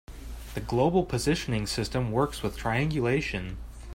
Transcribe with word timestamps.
The 0.55 0.61
global 0.61 1.05
positioning 1.05 1.67
system 1.67 2.11
works 2.11 2.41
with 2.41 2.57
triangulation. 2.57 3.59